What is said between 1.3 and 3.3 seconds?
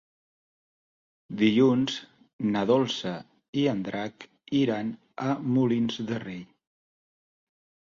Dilluns na Dolça